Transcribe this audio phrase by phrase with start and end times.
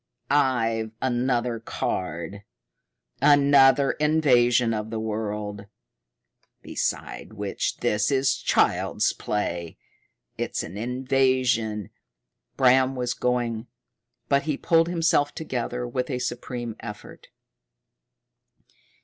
[0.31, 2.41] I've another card
[3.21, 5.67] another invasion of the world
[6.63, 9.77] beside which this is child's play.
[10.39, 11.91] It's an invasion"
[12.57, 13.67] Bram was going,
[14.27, 17.27] but he pulled himself together with a supreme effort.